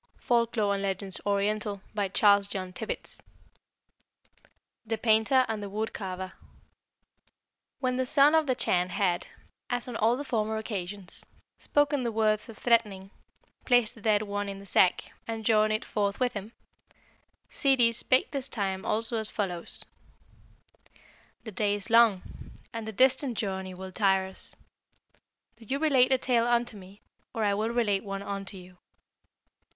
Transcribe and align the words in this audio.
Thus 0.27 0.47
Ssidi's 0.47 0.55
seventh 1.23 1.27
relation 1.27 2.71
treats 2.73 2.75
of 2.75 2.75
the 2.75 2.85
Bird 2.87 2.87
man. 2.87 3.17
THE 4.87 4.97
PAINTER 4.97 5.45
AND 5.47 5.61
THE 5.61 5.69
WOOD 5.69 5.93
CARVER. 5.93 6.33
When 7.79 7.97
the 7.97 8.07
Son 8.07 8.33
of 8.33 8.47
the 8.47 8.55
Chan 8.55 8.89
had, 8.89 9.27
as 9.69 9.87
on 9.87 9.95
all 9.95 10.17
the 10.17 10.23
former 10.25 10.57
occasions, 10.57 11.23
spoken 11.59 12.01
the 12.01 12.11
words 12.11 12.49
of 12.49 12.57
threatening, 12.57 13.11
placed 13.63 13.93
the 13.93 14.01
dead 14.01 14.23
one 14.23 14.49
in 14.49 14.57
the 14.57 14.65
sack, 14.65 15.11
and 15.27 15.45
journeyed 15.45 15.85
forth 15.85 16.19
with 16.19 16.33
him, 16.33 16.53
Ssidi 17.51 17.93
spake 17.93 18.31
this 18.31 18.49
time 18.49 18.83
also 18.83 19.17
as 19.17 19.29
follows: 19.29 19.85
"The 21.43 21.51
day 21.51 21.75
is 21.75 21.91
long, 21.91 22.55
and 22.73 22.87
the 22.87 22.91
distant 22.91 23.37
journey 23.37 23.75
will 23.75 23.91
tire 23.91 24.25
us: 24.25 24.55
do 25.57 25.65
you 25.65 25.77
relate 25.77 26.11
a 26.11 26.17
tale 26.17 26.47
unto 26.47 26.75
me, 26.75 27.01
or 27.35 27.43
I 27.43 27.53
will 27.53 27.69
relate 27.69 28.03
one 28.03 28.23
unto 28.23 28.57
you." 28.57 28.79